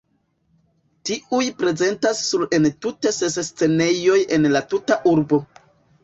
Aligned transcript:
Tiuj 1.09 1.41
prezentas 1.57 2.21
sur 2.29 2.45
entute 2.57 3.11
ses 3.17 3.37
scenejoj 3.49 4.17
en 4.39 4.49
la 4.55 4.63
tuta 4.73 4.97
urbo. 5.13 5.41